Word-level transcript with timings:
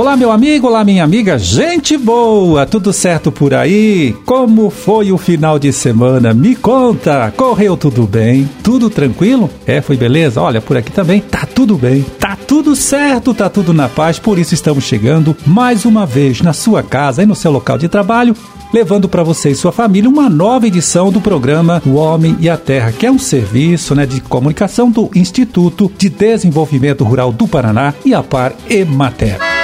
Olá, 0.00 0.16
meu 0.16 0.32
amigo, 0.32 0.66
olá, 0.66 0.82
minha 0.82 1.04
amiga, 1.04 1.38
gente 1.38 1.94
boa, 1.98 2.64
tudo 2.64 2.90
certo 2.90 3.30
por 3.30 3.52
aí? 3.52 4.16
Como 4.24 4.70
foi 4.70 5.12
o 5.12 5.18
final 5.18 5.58
de 5.58 5.74
semana? 5.74 6.32
Me 6.32 6.56
conta, 6.56 7.30
correu 7.36 7.76
tudo 7.76 8.06
bem? 8.06 8.48
Tudo 8.62 8.88
tranquilo? 8.88 9.50
É, 9.66 9.82
foi 9.82 9.98
beleza? 9.98 10.40
Olha, 10.40 10.58
por 10.58 10.74
aqui 10.74 10.90
também 10.90 11.20
tá 11.20 11.46
tudo 11.46 11.76
bem, 11.76 12.02
tá 12.18 12.29
tudo 12.50 12.74
certo, 12.74 13.32
tá 13.32 13.48
tudo 13.48 13.72
na 13.72 13.88
paz, 13.88 14.18
por 14.18 14.36
isso 14.36 14.54
estamos 14.54 14.82
chegando 14.82 15.36
mais 15.46 15.84
uma 15.84 16.04
vez 16.04 16.40
na 16.40 16.52
sua 16.52 16.82
casa 16.82 17.22
e 17.22 17.26
no 17.26 17.36
seu 17.36 17.52
local 17.52 17.78
de 17.78 17.88
trabalho 17.88 18.34
levando 18.72 19.08
para 19.08 19.22
você 19.22 19.50
e 19.50 19.54
sua 19.54 19.70
família 19.70 20.10
uma 20.10 20.28
nova 20.28 20.66
edição 20.66 21.12
do 21.12 21.20
programa 21.20 21.80
O 21.86 21.94
Homem 21.94 22.36
e 22.40 22.50
a 22.50 22.56
Terra, 22.56 22.90
que 22.90 23.06
é 23.06 23.10
um 23.10 23.20
serviço 23.20 23.94
né, 23.94 24.04
de 24.04 24.20
comunicação 24.20 24.90
do 24.90 25.08
Instituto 25.14 25.90
de 25.96 26.08
Desenvolvimento 26.08 27.04
Rural 27.04 27.30
do 27.30 27.46
Paraná 27.46 27.94
e 28.04 28.12
a 28.12 28.20
Par 28.20 28.52
Emater. 28.68 29.59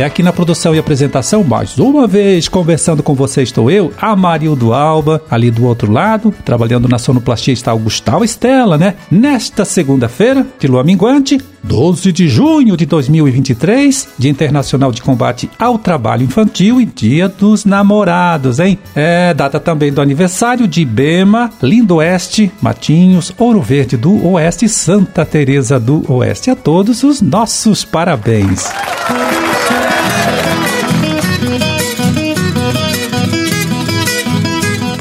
É 0.00 0.04
aqui 0.04 0.22
na 0.22 0.32
produção 0.32 0.74
e 0.74 0.78
apresentação, 0.78 1.44
mais 1.44 1.78
uma 1.78 2.06
vez, 2.06 2.48
conversando 2.48 3.02
com 3.02 3.14
você 3.14 3.42
estou 3.42 3.70
eu, 3.70 3.92
Amarildo 4.00 4.72
Alba, 4.72 5.22
ali 5.30 5.50
do 5.50 5.66
outro 5.66 5.92
lado, 5.92 6.34
trabalhando 6.42 6.88
na 6.88 6.98
sonoplastia 6.98 7.52
está 7.52 7.74
o 7.74 7.78
Gustavo 7.78 8.24
Estela, 8.24 8.78
né? 8.78 8.94
Nesta 9.10 9.62
segunda-feira, 9.62 10.46
de 10.58 10.66
lua 10.66 10.82
minguante, 10.82 11.38
12 11.62 12.12
de 12.12 12.30
junho 12.30 12.78
de 12.78 12.86
2023, 12.86 14.08
Dia 14.18 14.30
Internacional 14.30 14.90
de 14.90 15.02
Combate 15.02 15.50
ao 15.58 15.76
Trabalho 15.76 16.22
Infantil 16.22 16.80
e 16.80 16.86
Dia 16.86 17.28
dos 17.28 17.66
Namorados, 17.66 18.58
hein? 18.58 18.78
É 18.94 19.34
data 19.34 19.60
também 19.60 19.92
do 19.92 20.00
aniversário 20.00 20.66
de 20.66 20.82
Bema, 20.82 21.50
Lindo 21.62 21.96
Oeste, 21.96 22.50
Matinhos, 22.62 23.34
Ouro 23.36 23.60
Verde 23.60 23.98
do 23.98 24.26
Oeste, 24.28 24.66
Santa 24.66 25.26
Teresa 25.26 25.78
do 25.78 26.10
Oeste. 26.10 26.50
A 26.50 26.56
todos 26.56 27.02
os 27.02 27.20
nossos 27.20 27.84
parabéns. 27.84 28.64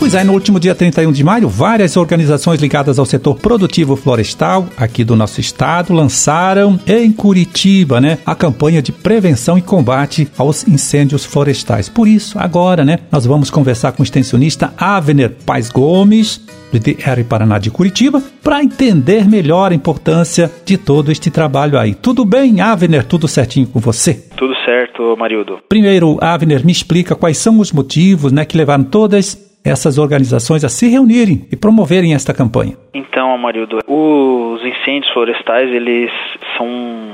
Pois 0.09 0.19
é, 0.19 0.23
no 0.23 0.33
último 0.33 0.59
dia 0.59 0.73
31 0.73 1.11
de 1.11 1.23
maio, 1.23 1.47
várias 1.47 1.95
organizações 1.95 2.59
ligadas 2.59 2.97
ao 2.97 3.05
setor 3.05 3.35
produtivo 3.35 3.95
florestal 3.95 4.65
aqui 4.75 5.03
do 5.03 5.15
nosso 5.15 5.39
estado 5.39 5.93
lançaram 5.93 6.79
em 6.87 7.11
Curitiba, 7.11 8.01
né, 8.01 8.17
a 8.25 8.33
campanha 8.33 8.81
de 8.81 8.91
prevenção 8.91 9.55
e 9.55 9.61
combate 9.61 10.27
aos 10.35 10.67
incêndios 10.67 11.25
florestais. 11.25 11.87
Por 11.89 12.07
isso, 12.07 12.39
agora, 12.39 12.83
né, 12.83 12.97
nós 13.11 13.27
vamos 13.27 13.51
conversar 13.51 13.91
com 13.91 14.01
o 14.01 14.03
extensionista 14.03 14.73
Avener 14.75 15.29
Paz 15.45 15.69
Gomes, 15.69 16.43
do 16.71 16.79
DR 16.79 17.23
Paraná 17.29 17.59
de 17.59 17.69
Curitiba, 17.69 18.19
para 18.43 18.63
entender 18.63 19.29
melhor 19.29 19.71
a 19.71 19.75
importância 19.75 20.51
de 20.65 20.75
todo 20.75 21.11
este 21.11 21.29
trabalho 21.29 21.77
aí. 21.77 21.93
Tudo 21.93 22.25
bem, 22.25 22.61
Avener? 22.61 23.03
Tudo 23.05 23.27
certinho 23.27 23.67
com 23.67 23.79
você? 23.79 24.15
Tudo 24.35 24.55
certo, 24.65 25.15
Marildo. 25.15 25.59
Primeiro, 25.69 26.17
Avener, 26.19 26.65
me 26.65 26.71
explica 26.71 27.13
quais 27.13 27.37
são 27.37 27.59
os 27.59 27.71
motivos 27.71 28.31
né, 28.31 28.43
que 28.43 28.57
levaram 28.57 28.83
todas 28.83 29.48
essas 29.63 29.97
organizações 29.97 30.63
a 30.63 30.69
se 30.69 30.87
reunirem 30.87 31.47
e 31.51 31.55
promoverem 31.55 32.13
esta 32.13 32.33
campanha? 32.33 32.77
Então, 32.93 33.33
Amarildo, 33.33 33.79
os 33.87 34.63
incêndios 34.63 35.11
florestais, 35.13 35.69
eles 35.69 36.11
são 36.57 36.67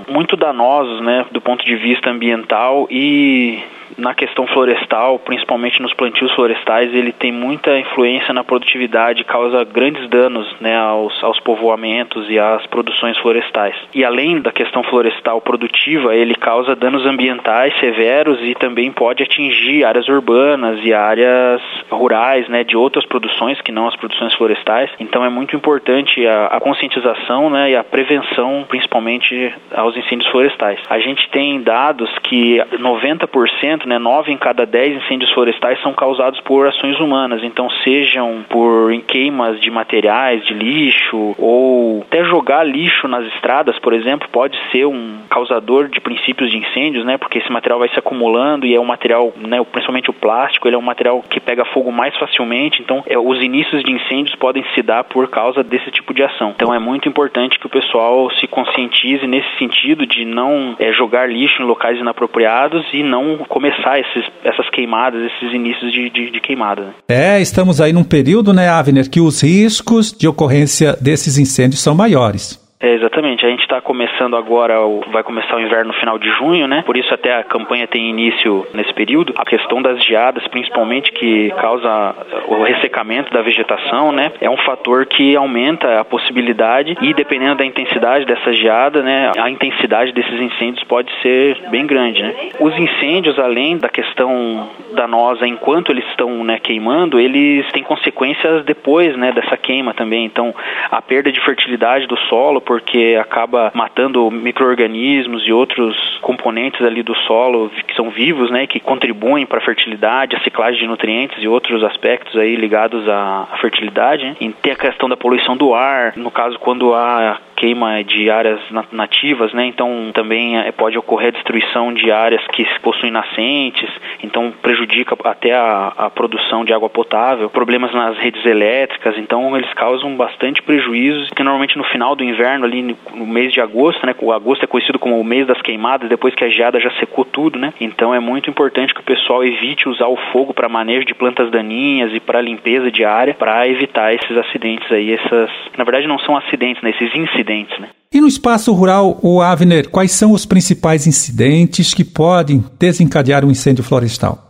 muito 0.10 0.36
danosos, 0.36 1.02
né, 1.02 1.26
do 1.32 1.42
ponto 1.42 1.66
de 1.66 1.76
vista 1.76 2.10
ambiental 2.10 2.88
e 2.90 3.60
na 3.98 4.14
questão 4.14 4.46
florestal, 4.48 5.20
principalmente 5.20 5.82
nos 5.82 5.94
plantios 5.94 6.32
florestais, 6.34 6.94
ele 6.94 7.12
tem 7.12 7.32
muita 7.32 7.78
influência 7.80 8.34
na 8.34 8.44
produtividade, 8.44 9.24
causa 9.24 9.64
grandes 9.64 10.10
danos 10.10 10.54
né, 10.60 10.78
aos, 10.78 11.24
aos 11.24 11.40
povoamentos 11.40 12.30
e 12.30 12.38
às 12.38 12.66
produções 12.68 13.18
florestais. 13.20 13.76
E 13.94 14.04
além 14.04 14.42
da 14.42 14.52
questão 14.52 14.84
florestal 14.84 15.42
produtiva, 15.42 16.16
ele 16.16 16.36
causa 16.36 16.76
danos 16.76 17.06
ambientais 17.06 17.74
severos 17.80 18.40
e 18.42 18.54
também 18.56 18.92
pode 18.92 19.24
atingir 19.24 19.86
áreas 19.86 20.08
urbanas 20.08 20.80
e 20.84 20.94
áreas 20.94 21.62
rurais 21.90 22.48
né, 22.50 22.64
de 22.64 22.76
outras 22.76 23.06
produções 23.06 23.60
que 23.62 23.72
não 23.72 23.88
as 23.88 23.96
produções 23.96 24.34
florestais. 24.36 24.90
Então 25.00 25.24
é 25.24 25.30
muito 25.30 25.56
importante 25.56 26.26
a, 26.28 26.48
a 26.48 26.60
conscientização 26.60 27.50
né, 27.50 27.72
e 27.72 27.76
a 27.76 27.84
prevenção, 27.84 28.66
principalmente 28.68 29.54
aos 29.74 29.96
incêndios 29.96 30.30
florestais. 30.32 30.80
A 30.90 31.00
gente 31.00 31.30
tem 31.30 31.62
dados 31.62 32.10
que 32.24 32.58
90% 32.74 33.85
né, 33.86 34.00
9 34.00 34.32
em 34.32 34.38
cada 34.38 34.66
10 34.66 35.04
incêndios 35.04 35.32
florestais 35.32 35.82
são 35.82 35.94
causados 35.94 36.40
por 36.42 36.68
ações 36.68 37.00
humanas, 37.00 37.44
então 37.44 37.70
sejam 37.84 38.44
por 38.50 38.92
queimas 39.04 39.60
de 39.60 39.70
materiais, 39.70 40.44
de 40.46 40.54
lixo, 40.54 41.36
ou 41.38 42.02
até 42.02 42.24
jogar 42.26 42.64
lixo 42.64 43.08
nas 43.08 43.26
estradas, 43.34 43.78
por 43.80 43.94
exemplo, 43.94 44.28
pode 44.32 44.58
ser 44.72 44.86
um 44.86 45.20
causador 45.30 45.88
de 45.88 46.00
princípios 46.00 46.50
de 46.50 46.58
incêndios, 46.58 47.06
né, 47.06 47.18
porque 47.18 47.40
esse 47.40 47.52
material 47.52 47.80
vai 47.80 47.90
se 47.90 48.00
acumulando 48.00 48.66
e 48.66 48.76
é 48.76 48.80
um 48.80 48.86
material, 48.86 49.34
né, 49.38 49.64
principalmente 49.72 50.10
o 50.10 50.14
plástico, 50.14 50.68
ele 50.68 50.76
é 50.76 50.80
um 50.80 50.82
material 50.82 51.24
que 51.30 51.40
pega 51.40 51.66
fogo 51.66 51.92
mais 51.92 52.16
facilmente, 52.18 52.82
então 52.82 53.04
é, 53.08 53.18
os 53.18 53.42
inícios 53.42 53.84
de 53.84 53.92
incêndios 53.92 54.36
podem 54.36 54.64
se 54.74 54.82
dar 54.82 55.04
por 55.04 55.30
causa 55.30 55.64
desse 55.64 55.92
tipo 55.92 56.14
de 56.14 56.24
ação. 56.24 56.54
Então 56.56 56.74
é 56.74 56.80
muito 56.80 57.08
importante 57.08 57.60
que 57.60 57.68
o 57.68 57.70
pessoal 57.70 58.30
se 58.32 58.48
conscientize 58.48 59.26
nesse 59.28 59.50
sentido 59.58 60.06
de 60.06 60.26
não 60.26 60.76
é, 60.80 60.92
jogar 60.92 61.30
lixo 61.30 61.62
em 61.62 61.66
locais 61.66 62.00
inapropriados 62.00 62.86
e 62.94 63.04
não 63.04 63.38
começar 63.48 63.75
começar 63.76 64.00
esses, 64.00 64.26
essas 64.44 64.70
queimadas, 64.70 65.22
esses 65.22 65.54
inícios 65.54 65.92
de, 65.92 66.10
de, 66.10 66.32
de 66.32 66.40
queimada. 66.40 66.82
Né? 66.82 66.94
É, 67.08 67.42
estamos 67.42 67.82
aí 67.82 67.94
num 67.94 68.04
período, 68.04 68.54
né, 68.54 68.70
Avner, 68.70 69.10
que 69.10 69.20
os 69.20 69.42
riscos 69.42 70.12
de 70.12 70.28
ocorrência 70.28 70.98
desses 71.00 71.38
incêndios 71.38 71.82
são 71.82 71.96
maiores. 71.96 72.65
É, 72.80 72.94
exatamente. 72.94 73.46
A 73.46 73.50
gente 73.50 73.62
está 73.62 73.80
começando 73.80 74.36
agora, 74.36 74.76
vai 75.12 75.24
começar 75.24 75.56
o 75.56 75.62
inverno 75.62 75.94
no 75.94 76.00
final 76.00 76.20
de 76.20 76.30
junho, 76.32 76.68
né? 76.68 76.84
Por 76.86 76.98
isso 76.98 77.14
até 77.14 77.34
a 77.34 77.44
campanha 77.44 77.88
tem 77.88 78.10
início 78.10 78.68
nesse 78.74 78.94
período. 78.94 79.34
A 79.38 79.46
questão 79.46 79.82
das 79.82 80.04
geadas, 80.04 80.46
principalmente, 80.48 81.12
que 81.14 81.50
causa 81.52 82.16
o 82.48 82.64
ressecamento 82.64 83.32
da 83.32 83.42
vegetação, 83.42 84.12
né? 84.12 84.34
É 84.42 84.50
um 84.50 84.58
fator 84.58 85.06
que 85.06 85.36
aumenta 85.38 86.02
a 86.02 86.04
possibilidade 86.04 86.98
e 87.02 87.14
dependendo 87.14 87.56
da 87.56 87.66
intensidade 87.66 88.26
dessa 88.26 88.52
geada, 88.52 89.02
né? 89.02 89.32
A 89.38 89.50
intensidade 89.50 90.12
desses 90.12 90.40
incêndios 90.40 90.84
pode 90.84 91.10
ser 91.22 91.58
bem 91.70 91.88
grande, 91.88 92.22
né? 92.22 92.36
Os 92.60 92.78
incêndios, 92.78 93.40
além 93.40 93.78
da 93.78 93.88
questão 93.88 94.70
danosa 94.92 95.48
enquanto 95.48 95.92
eles 95.92 96.06
estão 96.10 96.44
né, 96.44 96.60
queimando, 96.60 97.20
eles 97.20 97.66
têm 97.72 97.84
consequências 97.84 98.66
depois, 98.66 99.16
né? 99.16 99.32
Dessa 99.32 99.56
queima 99.56 99.94
também. 99.94 100.26
Então, 100.26 100.54
a 100.92 101.02
perda 101.02 101.32
de 101.32 101.40
fertilidade 101.40 102.06
do 102.06 102.18
solo 102.30 102.65
porque 102.66 103.18
acaba 103.20 103.72
matando 103.74 104.30
micro-organismos 104.32 105.44
e 105.48 105.52
outros 105.52 105.96
componentes 106.22 106.82
ali 106.82 107.04
do 107.04 107.16
solo 107.16 107.70
que 107.88 107.96
são 107.96 108.10
vivos, 108.10 108.50
né, 108.52 108.68
que 108.68 108.80
contribuem 108.80 109.46
para 109.46 109.60
a 109.60 109.66
fertilidade, 109.66 110.36
a 110.36 110.40
ciclagem 110.42 110.82
de 110.82 110.88
nutrientes 110.88 111.42
e 111.42 111.48
outros 111.48 111.84
aspectos 111.84 112.36
aí 112.36 112.56
ligados 112.56 113.08
à 113.08 113.48
fertilidade. 113.62 114.26
Né? 114.26 114.36
E 114.42 114.50
tem 114.50 114.74
a 114.74 114.76
questão 114.76 115.08
da 115.08 115.18
poluição 115.18 115.56
do 115.56 115.74
ar, 115.74 116.14
no 116.16 116.32
caso 116.32 116.58
quando 116.60 116.94
há 116.94 117.40
queima 117.56 118.04
de 118.04 118.30
áreas 118.30 118.60
nativas, 118.92 119.54
né? 119.54 119.66
Então 119.66 120.12
também 120.14 120.58
é, 120.58 120.72
pode 120.72 120.98
ocorrer 120.98 121.30
a 121.30 121.32
destruição 121.32 121.94
de 121.94 122.12
áreas 122.12 122.46
que 122.48 122.66
possuem 122.82 123.12
nascentes, 123.12 123.90
então 124.24 124.52
prejudica 124.62 125.16
até 125.24 125.54
a, 125.54 125.94
a, 125.98 126.10
produção 126.10 126.64
de 126.66 126.74
água 126.74 126.90
potável, 126.90 127.50
problemas 127.50 127.94
nas 127.94 128.18
redes 128.18 128.46
elétricas, 128.46 129.18
então 129.18 129.56
eles 129.56 129.72
causam 129.74 130.16
bastante 130.16 130.62
prejuízos, 130.62 131.30
que 131.30 131.44
normalmente 131.44 131.78
no 131.78 131.84
final 131.86 132.16
do 132.16 132.24
inverno 132.24 132.66
ali 132.66 132.96
no 133.14 133.26
mês 133.26 133.54
de 133.54 133.62
agosto, 133.62 134.06
né? 134.06 134.14
O 134.20 134.32
agosto 134.32 134.64
é 134.64 134.68
conhecido 134.68 135.00
como 135.00 135.20
o 135.20 135.24
mês 135.24 135.48
das 135.48 135.62
queimadas, 135.62 136.10
depois 136.10 136.36
que 136.36 136.44
a 136.44 136.50
geada 136.50 136.80
já 136.80 136.92
secou 137.00 137.26
tudo, 137.26 137.58
né? 137.58 137.74
Então 137.80 138.14
é 138.14 138.20
muito 138.20 138.50
importante 138.50 138.94
que 138.94 139.02
o 139.02 139.04
pessoal 139.04 139.44
evite 139.44 139.88
usar 139.88 140.08
o 140.08 140.18
fogo 140.32 140.54
para 140.54 140.70
manejo 140.70 141.06
de 141.06 141.14
plantas 141.14 141.50
daninhas 141.52 142.14
e 142.14 142.20
para 142.20 142.42
limpeza 142.42 142.92
de 142.92 143.04
área, 143.04 143.34
para 143.34 143.68
evitar 143.68 144.14
esses 144.14 144.38
acidentes 144.38 144.92
aí, 144.92 145.14
essas, 145.14 145.50
na 145.78 145.84
verdade 145.84 146.08
não 146.08 146.20
são 146.20 146.36
acidentes, 146.36 146.82
né? 146.82 146.90
Esses 146.90 147.16
incidentes, 147.16 147.45
né? 147.80 147.90
E 148.12 148.22
no 148.22 148.28
espaço 148.28 148.72
rural, 148.72 149.20
o 149.22 149.42
Avner, 149.42 149.90
quais 149.90 150.12
são 150.12 150.32
os 150.32 150.46
principais 150.46 151.06
incidentes 151.06 151.94
que 151.94 152.04
podem 152.04 152.64
desencadear 152.80 153.44
um 153.44 153.52
incêndio 153.52 153.84
florestal? 153.84 154.45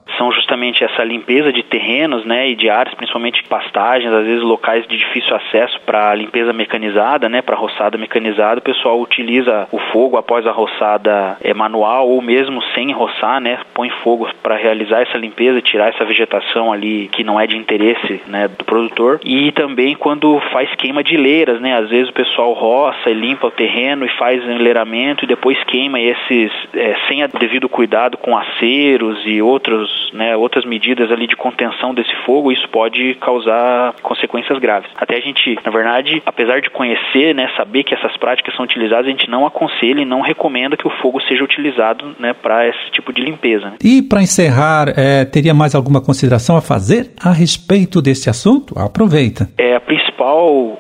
Justamente 0.66 0.84
essa 0.84 1.04
limpeza 1.04 1.52
de 1.52 1.64
terrenos, 1.64 2.26
né, 2.26 2.50
e 2.50 2.56
de 2.56 2.70
áreas, 2.70 2.96
principalmente 2.96 3.44
pastagens, 3.44 4.12
às 4.12 4.26
vezes 4.26 4.42
locais 4.42 4.86
de 4.88 4.98
difícil 4.98 5.36
acesso 5.36 5.80
para 5.86 6.16
limpeza 6.16 6.54
mecanizada, 6.54 7.30
né, 7.30 7.42
para 7.42 7.56
roçada 7.56 7.98
mecanizada, 7.98 8.60
o 8.60 8.64
pessoal 8.64 9.00
utiliza 9.00 9.68
o 9.72 9.78
fogo 9.92 10.18
após 10.18 10.46
a 10.48 10.52
roçada 10.52 11.38
é, 11.42 11.54
manual 11.54 12.10
ou 12.10 12.22
mesmo 12.22 12.62
sem 12.74 12.92
roçar, 12.92 13.40
né, 13.40 13.60
põe 13.74 13.90
fogo 14.04 14.28
para 14.42 14.56
realizar 14.56 15.02
essa 15.02 15.18
limpeza, 15.18 15.62
tirar 15.62 15.90
essa 15.90 16.06
vegetação 16.06 16.72
ali 16.72 17.10
que 17.12 17.24
não 17.24 17.40
é 17.40 17.46
de 17.46 17.58
interesse, 17.58 18.22
né, 18.28 18.48
do 18.48 18.64
produtor. 18.66 19.20
E 19.24 19.52
também 19.52 19.96
quando 19.96 20.40
faz 20.52 20.74
queima 20.76 21.04
de 21.04 21.18
leiras, 21.18 21.60
né, 21.60 21.78
às 21.78 21.90
vezes 21.90 22.10
o 22.10 22.14
pessoal 22.14 22.54
roça 22.54 23.10
e 23.10 23.14
limpa 23.14 23.48
o 23.48 23.52
terreno 23.52 24.06
e 24.06 24.10
faz 24.18 24.44
enleiramento 24.44 25.26
e 25.26 25.28
depois 25.28 25.62
queima 25.66 26.00
esses 26.00 26.52
é, 26.74 26.96
sem 27.08 27.26
devido 27.40 27.68
cuidado 27.68 28.18
com 28.18 28.38
aceros 28.38 29.22
e 29.26 29.42
outros, 29.42 30.12
né, 30.14 30.36
outros 30.36 30.55
outras 30.56 30.66
medidas 30.66 31.12
ali 31.12 31.28
de 31.28 31.36
contenção 31.36 31.94
desse 31.94 32.16
fogo, 32.26 32.52
isso 32.52 32.68
pode 32.70 33.16
causar 33.16 33.94
consequências 34.02 34.58
graves. 34.60 34.90
Até 34.96 35.18
a 35.18 35.20
gente, 35.20 35.58
na 35.66 35.72
verdade, 35.72 36.24
apesar 36.26 36.62
de 36.62 36.70
conhecer, 36.70 37.36
né, 37.36 37.50
saber 37.58 37.84
que 37.84 37.94
essas 37.94 38.16
práticas 38.18 38.56
são 38.56 38.64
utilizadas, 38.64 39.06
a 39.06 39.10
gente 39.10 39.30
não 39.30 39.46
aconselha 39.46 40.02
e 40.02 40.06
não 40.06 40.22
recomenda 40.22 40.78
que 40.78 40.88
o 40.88 40.92
fogo 41.02 41.22
seja 41.22 41.44
utilizado 41.44 42.16
né, 42.18 42.34
para 42.34 42.68
esse 42.68 42.92
tipo 42.92 43.12
de 43.12 43.22
limpeza. 43.22 43.74
E 43.84 44.02
para 44.02 44.22
encerrar, 44.22 44.94
é, 44.98 45.26
teria 45.26 45.54
mais 45.54 45.76
alguma 45.76 46.02
consideração 46.02 46.56
a 46.56 46.62
fazer 46.62 47.12
a 47.22 47.32
respeito 47.32 48.02
desse 48.02 48.30
assunto? 48.30 48.78
Aproveita. 48.80 49.50
É, 49.58 49.76
a 49.76 49.80
principal 49.80 50.80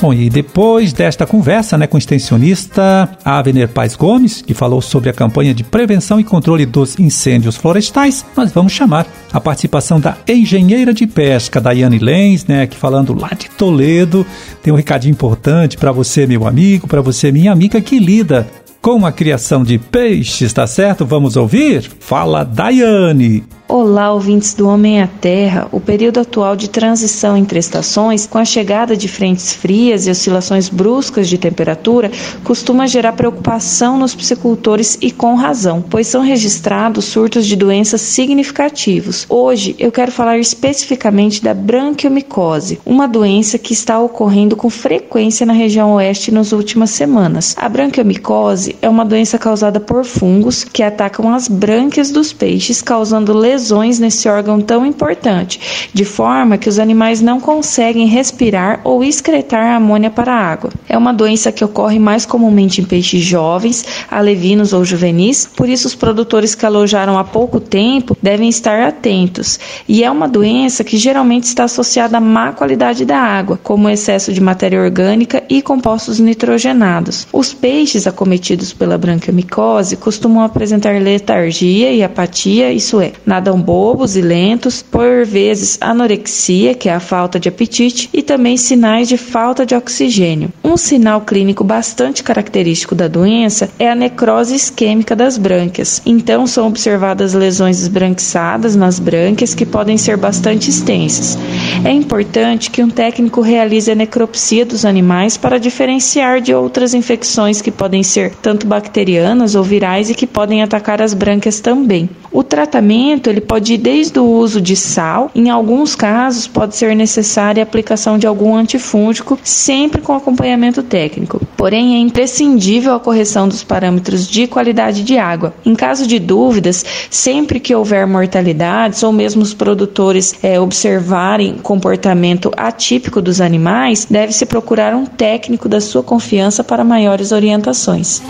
Bom, 0.00 0.12
e 0.12 0.28
depois 0.28 0.92
desta 0.92 1.26
conversa 1.26 1.78
né, 1.78 1.86
com 1.86 1.96
o 1.96 1.98
extensionista 1.98 3.08
Avener 3.24 3.68
Paz 3.68 3.94
Gomes, 3.94 4.42
que 4.42 4.52
falou 4.52 4.82
sobre 4.82 5.08
a 5.08 5.12
campanha 5.12 5.54
de 5.54 5.62
prevenção 5.64 6.18
e 6.18 6.24
controle 6.24 6.66
dos 6.66 6.98
incêndios 6.98 7.56
florestais, 7.56 8.24
nós 8.36 8.52
vamos 8.52 8.72
chamar 8.72 9.06
a 9.32 9.40
participação 9.40 10.00
da 10.00 10.16
engenheira 10.28 10.92
de 10.92 11.06
pesca, 11.06 11.60
Daiane 11.60 11.98
Lenz, 11.98 12.44
né, 12.44 12.66
que 12.66 12.76
falando 12.76 13.18
lá 13.18 13.30
de 13.38 13.48
Toledo, 13.50 14.26
tem 14.62 14.72
um 14.72 14.76
recadinho 14.76 15.12
importante 15.12 15.78
para 15.78 15.92
você, 15.92 16.26
meu 16.26 16.46
amigo, 16.46 16.86
para 16.86 17.00
você, 17.00 17.30
minha 17.30 17.52
amiga, 17.52 17.80
que 17.80 17.98
lida 17.98 18.46
com 18.82 19.06
a 19.06 19.12
criação 19.12 19.64
de 19.64 19.78
peixes, 19.78 20.52
tá 20.52 20.66
certo? 20.66 21.06
Vamos 21.06 21.36
ouvir? 21.36 21.90
Fala, 22.00 22.44
Daiane! 22.44 23.42
Olá, 23.66 24.12
ouvintes 24.12 24.52
do 24.52 24.68
Homem 24.68 25.00
à 25.00 25.06
Terra. 25.06 25.68
O 25.72 25.80
período 25.80 26.20
atual 26.20 26.54
de 26.54 26.68
transição 26.68 27.34
entre 27.34 27.58
estações, 27.58 28.26
com 28.26 28.36
a 28.36 28.44
chegada 28.44 28.94
de 28.94 29.08
frentes 29.08 29.54
frias 29.54 30.06
e 30.06 30.10
oscilações 30.10 30.68
bruscas 30.68 31.26
de 31.26 31.38
temperatura, 31.38 32.10
costuma 32.44 32.86
gerar 32.86 33.14
preocupação 33.14 33.98
nos 33.98 34.14
piscicultores 34.14 34.98
e 35.00 35.10
com 35.10 35.34
razão, 35.34 35.82
pois 35.82 36.06
são 36.06 36.20
registrados 36.20 37.06
surtos 37.06 37.46
de 37.46 37.56
doenças 37.56 38.02
significativos. 38.02 39.24
Hoje 39.30 39.74
eu 39.78 39.90
quero 39.90 40.12
falar 40.12 40.38
especificamente 40.38 41.42
da 41.42 41.54
branquiomicose, 41.54 42.78
uma 42.84 43.08
doença 43.08 43.58
que 43.58 43.72
está 43.72 43.98
ocorrendo 43.98 44.56
com 44.56 44.68
frequência 44.68 45.46
na 45.46 45.54
região 45.54 45.94
oeste 45.94 46.30
nas 46.30 46.52
últimas 46.52 46.90
semanas. 46.90 47.56
A 47.58 47.66
branquiomicose 47.66 48.76
é 48.82 48.90
uma 48.90 49.06
doença 49.06 49.38
causada 49.38 49.80
por 49.80 50.04
fungos 50.04 50.64
que 50.64 50.82
atacam 50.82 51.34
as 51.34 51.48
brânquias 51.48 52.10
dos 52.10 52.30
peixes, 52.30 52.82
causando 52.82 53.32
lesões 53.32 53.53
lesões 53.54 54.00
nesse 54.00 54.28
órgão 54.28 54.60
tão 54.60 54.84
importante, 54.84 55.88
de 55.92 56.04
forma 56.04 56.58
que 56.58 56.68
os 56.68 56.80
animais 56.80 57.20
não 57.20 57.38
conseguem 57.38 58.06
respirar 58.06 58.80
ou 58.82 59.04
excretar 59.04 59.76
amônia 59.76 60.10
para 60.10 60.32
a 60.32 60.52
água. 60.52 60.70
É 60.88 60.98
uma 60.98 61.12
doença 61.12 61.52
que 61.52 61.64
ocorre 61.64 61.98
mais 61.98 62.26
comumente 62.26 62.80
em 62.80 62.84
peixes 62.84 63.22
jovens, 63.22 63.84
alevinos 64.10 64.72
ou 64.72 64.84
juvenis, 64.84 65.48
por 65.54 65.68
isso 65.68 65.86
os 65.86 65.94
produtores 65.94 66.54
que 66.54 66.66
alojaram 66.66 67.16
há 67.16 67.22
pouco 67.22 67.60
tempo 67.60 68.16
devem 68.20 68.48
estar 68.48 68.80
atentos. 68.80 69.60
E 69.88 70.02
é 70.02 70.10
uma 70.10 70.28
doença 70.28 70.82
que 70.82 70.96
geralmente 70.96 71.44
está 71.44 71.64
associada 71.64 72.16
à 72.16 72.20
má 72.20 72.52
qualidade 72.52 73.04
da 73.04 73.18
água, 73.18 73.58
como 73.62 73.88
excesso 73.88 74.32
de 74.32 74.40
matéria 74.40 74.80
orgânica 74.80 75.44
e 75.48 75.62
compostos 75.62 76.18
nitrogenados. 76.18 77.28
Os 77.32 77.54
peixes 77.54 78.06
acometidos 78.06 78.72
pela 78.72 78.98
branquiomicose 78.98 79.96
costumam 79.96 80.42
apresentar 80.42 81.00
letargia 81.00 81.92
e 81.92 82.02
apatia, 82.02 82.72
isso 82.72 83.00
é, 83.00 83.12
nada 83.24 83.43
nadam 83.44 83.60
bobos 83.60 84.16
e 84.16 84.22
lentos, 84.22 84.80
por 84.80 85.26
vezes 85.26 85.76
anorexia, 85.78 86.74
que 86.74 86.88
é 86.88 86.94
a 86.94 87.00
falta 87.00 87.38
de 87.38 87.46
apetite, 87.46 88.08
e 88.10 88.22
também 88.22 88.56
sinais 88.56 89.06
de 89.06 89.18
falta 89.18 89.66
de 89.66 89.74
oxigênio. 89.74 90.50
Um 90.64 90.78
sinal 90.78 91.20
clínico 91.20 91.62
bastante 91.62 92.22
característico 92.22 92.94
da 92.94 93.06
doença 93.06 93.68
é 93.78 93.90
a 93.90 93.94
necrose 93.94 94.54
isquêmica 94.54 95.14
das 95.14 95.36
brânquias. 95.36 96.00
Então 96.06 96.46
são 96.46 96.68
observadas 96.68 97.34
lesões 97.34 97.82
esbranquiçadas 97.82 98.74
nas 98.74 98.98
brânquias 98.98 99.54
que 99.54 99.66
podem 99.66 99.98
ser 99.98 100.16
bastante 100.16 100.70
extensas. 100.70 101.36
É 101.84 101.92
importante 101.92 102.70
que 102.70 102.82
um 102.82 102.88
técnico 102.88 103.42
realize 103.42 103.90
a 103.90 103.94
necropsia 103.94 104.64
dos 104.64 104.86
animais 104.86 105.36
para 105.36 105.58
diferenciar 105.58 106.40
de 106.40 106.54
outras 106.54 106.94
infecções 106.94 107.60
que 107.60 107.70
podem 107.70 108.02
ser 108.02 108.30
tanto 108.36 108.66
bacterianas 108.66 109.54
ou 109.54 109.62
virais 109.62 110.08
e 110.08 110.14
que 110.14 110.26
podem 110.26 110.62
atacar 110.62 111.02
as 111.02 111.12
brânquias 111.12 111.60
também. 111.60 112.08
O 112.34 112.42
tratamento 112.42 113.30
ele 113.30 113.40
pode 113.40 113.74
ir 113.74 113.78
desde 113.78 114.18
o 114.18 114.24
uso 114.24 114.60
de 114.60 114.74
sal, 114.74 115.30
em 115.36 115.50
alguns 115.50 115.94
casos 115.94 116.48
pode 116.48 116.74
ser 116.74 116.96
necessária 116.96 117.62
a 117.62 117.64
aplicação 117.64 118.18
de 118.18 118.26
algum 118.26 118.56
antifúngico, 118.56 119.38
sempre 119.44 120.02
com 120.02 120.16
acompanhamento 120.16 120.82
técnico. 120.82 121.40
Porém, 121.56 121.94
é 121.94 121.98
imprescindível 122.00 122.92
a 122.92 122.98
correção 122.98 123.46
dos 123.46 123.62
parâmetros 123.62 124.26
de 124.26 124.48
qualidade 124.48 125.04
de 125.04 125.16
água. 125.16 125.54
Em 125.64 125.76
caso 125.76 126.08
de 126.08 126.18
dúvidas, 126.18 126.84
sempre 127.08 127.60
que 127.60 127.72
houver 127.72 128.04
mortalidades 128.04 129.04
ou 129.04 129.12
mesmo 129.12 129.40
os 129.40 129.54
produtores 129.54 130.34
é, 130.42 130.58
observarem 130.58 131.58
comportamento 131.62 132.50
atípico 132.56 133.22
dos 133.22 133.40
animais, 133.40 134.08
deve-se 134.10 134.44
procurar 134.44 134.92
um 134.92 135.06
técnico 135.06 135.68
da 135.68 135.80
sua 135.80 136.02
confiança 136.02 136.64
para 136.64 136.82
maiores 136.82 137.30
orientações. 137.30 138.20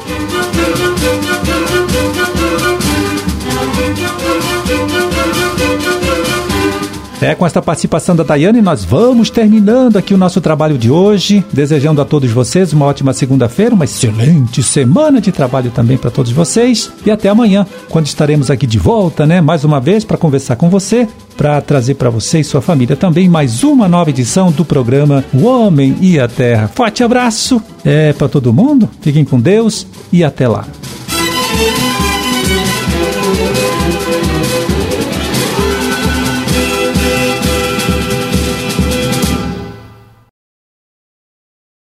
É, 7.24 7.34
com 7.34 7.46
esta 7.46 7.62
participação 7.62 8.14
da 8.14 8.22
Daiane, 8.22 8.60
nós 8.60 8.84
vamos 8.84 9.30
terminando 9.30 9.96
aqui 9.96 10.12
o 10.12 10.18
nosso 10.18 10.42
trabalho 10.42 10.76
de 10.76 10.90
hoje, 10.90 11.42
desejando 11.50 12.02
a 12.02 12.04
todos 12.04 12.30
vocês 12.30 12.74
uma 12.74 12.84
ótima 12.84 13.14
segunda-feira, 13.14 13.74
uma 13.74 13.86
excelente 13.86 14.62
semana 14.62 15.22
de 15.22 15.32
trabalho 15.32 15.70
também 15.70 15.96
para 15.96 16.10
todos 16.10 16.30
vocês 16.30 16.92
e 17.06 17.10
até 17.10 17.30
amanhã, 17.30 17.66
quando 17.88 18.04
estaremos 18.04 18.50
aqui 18.50 18.66
de 18.66 18.78
volta, 18.78 19.24
né, 19.24 19.40
mais 19.40 19.64
uma 19.64 19.80
vez 19.80 20.04
para 20.04 20.18
conversar 20.18 20.56
com 20.56 20.68
você, 20.68 21.08
para 21.34 21.62
trazer 21.62 21.94
para 21.94 22.10
você 22.10 22.40
e 22.40 22.44
sua 22.44 22.60
família 22.60 22.94
também 22.94 23.26
mais 23.26 23.64
uma 23.64 23.88
nova 23.88 24.10
edição 24.10 24.52
do 24.52 24.62
programa 24.62 25.24
O 25.32 25.46
Homem 25.46 25.96
e 26.02 26.20
a 26.20 26.28
Terra. 26.28 26.70
Forte 26.74 27.02
abraço 27.02 27.58
é 27.82 28.12
para 28.12 28.28
todo 28.28 28.52
mundo, 28.52 28.86
fiquem 29.00 29.24
com 29.24 29.40
Deus 29.40 29.86
e 30.12 30.22
até 30.22 30.46
lá. 30.46 30.66